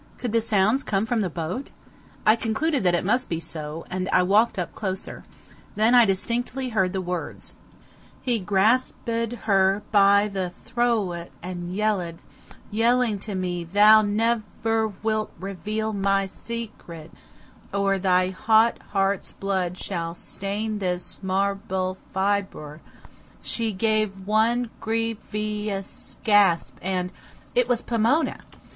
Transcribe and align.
Could 0.17 0.31
the 0.31 0.41
sounds 0.41 0.81
come 0.83 1.05
from 1.05 1.21
the 1.21 1.29
boat? 1.29 1.69
I 2.25 2.35
concluded 2.35 2.81
that 2.83 2.95
it 2.95 3.05
must 3.05 3.29
be 3.29 3.39
so, 3.39 3.85
and 3.91 4.09
I 4.11 4.23
walked 4.23 4.57
up 4.57 4.73
closer. 4.73 5.25
Then 5.75 5.93
I 5.93 5.99
heard 5.99 6.07
distinctly 6.07 6.73
the 6.87 6.99
words: 7.01 7.53
"He 8.19 8.39
grasp 8.39 9.07
ed 9.07 9.41
her 9.43 9.83
by 9.91 10.27
the 10.27 10.49
thro 10.49 11.13
at 11.13 11.29
and 11.43 11.71
yell 11.75 12.01
ed, 12.01 12.17
swear 12.73 13.15
to 13.17 13.35
me 13.35 13.63
thou 13.63 14.01
nev 14.01 14.41
er 14.65 14.91
wilt 15.03 15.33
re 15.39 15.53
veal 15.53 15.93
my 15.93 16.25
se 16.25 16.71
cret, 16.79 17.11
or 17.71 17.99
thy 17.99 18.31
hot 18.31 18.79
heart's 18.93 19.31
blood 19.33 19.77
shall 19.77 20.15
stain 20.15 20.79
this 20.79 21.21
mar 21.21 21.53
bel 21.53 21.95
fib 22.11 22.55
or; 22.55 22.81
she 23.39 23.71
gave 23.71 24.25
one 24.25 24.71
gry 24.79 25.13
vy 25.13 25.69
ous 25.69 26.17
gasp 26.23 26.75
and" 26.81 27.11
It 27.53 27.67
was 27.69 27.83
Pomona! 27.83 28.39